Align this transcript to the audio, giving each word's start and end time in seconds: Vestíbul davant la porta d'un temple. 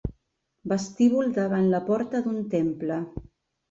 Vestíbul 0.71 1.31
davant 1.37 1.71
la 1.77 1.85
porta 1.93 2.25
d'un 2.27 2.45
temple. 2.59 3.03